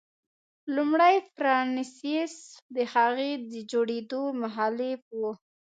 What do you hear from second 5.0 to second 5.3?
و.